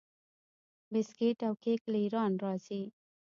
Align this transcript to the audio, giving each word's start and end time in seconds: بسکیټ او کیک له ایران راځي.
بسکیټ 0.91 1.37
او 1.47 1.53
کیک 1.63 1.81
له 1.91 1.97
ایران 2.03 2.31
راځي. 2.43 2.83